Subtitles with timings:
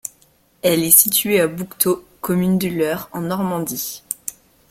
[0.63, 4.01] Elle est située à Bouquetot, commune de l’Eure en Normandie.